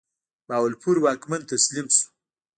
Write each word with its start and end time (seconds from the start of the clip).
بهاولپور 0.47 0.95
واکمن 1.01 1.41
تسلیم 1.51 1.87
شو. 1.95 2.05